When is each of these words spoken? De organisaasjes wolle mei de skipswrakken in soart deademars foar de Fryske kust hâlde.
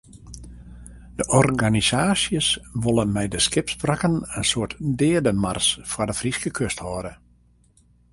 De 1.15 1.27
organisaasjes 1.27 2.59
wolle 2.73 3.05
mei 3.15 3.27
de 3.33 3.39
skipswrakken 3.47 4.15
in 4.39 4.45
soart 4.51 4.73
deademars 5.01 5.67
foar 5.91 6.09
de 6.09 6.15
Fryske 6.21 6.49
kust 6.57 6.79
hâlde. 6.85 7.13